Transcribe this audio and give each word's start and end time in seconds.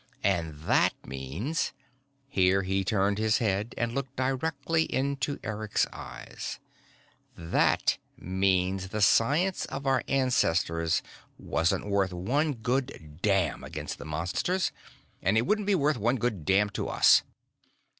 And 0.23 0.61
that 0.61 0.95
means" 1.05 1.73
here 2.27 2.63
he 2.63 2.83
turned 2.83 3.19
his 3.19 3.37
head 3.37 3.75
and 3.77 3.93
looked 3.93 4.15
directly 4.15 4.85
into 4.91 5.39
Eric's 5.43 5.85
eyes 5.93 6.57
"that 7.37 7.99
means 8.17 8.87
the 8.87 9.01
science 9.03 9.65
of 9.65 9.85
our 9.85 10.03
ancestors 10.07 11.03
wasn't 11.37 11.85
worth 11.85 12.13
one 12.13 12.53
good 12.53 13.19
damn 13.21 13.63
against 13.63 13.99
the 13.99 14.05
Monsters, 14.05 14.71
and 15.21 15.37
it 15.37 15.45
wouldn't 15.45 15.67
be 15.67 15.75
worth 15.75 15.99
one 15.99 16.15
good 16.15 16.45
damn 16.45 16.71
to 16.71 16.87
us!" 16.87 17.21